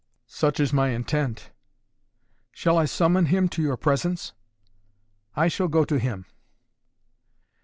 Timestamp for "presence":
3.77-4.33